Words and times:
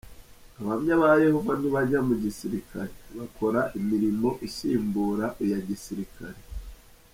Abahamya 0.57 0.93
ba 1.01 1.11
Yehova 1.25 1.51
ntibajya 1.59 1.99
mu 2.07 2.13
gisirikare, 2.23 2.93
bakora 3.17 3.61
imirimo 3.79 4.29
isimbura 4.47 5.25
iya 5.45 5.59
gisirikare. 5.67 6.39